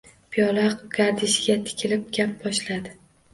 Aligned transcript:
Piyola 0.35 0.61
gardishiga 0.95 1.59
tikilib 1.67 2.09
gap 2.19 2.33
boshladi: 2.47 2.97